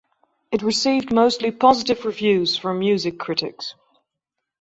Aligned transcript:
It 0.51 0.63
received 0.63 1.13
mostly 1.13 1.51
positive 1.51 2.05
reviews 2.05 2.57
from 2.57 2.79
music 2.79 3.19
critics. 3.19 3.75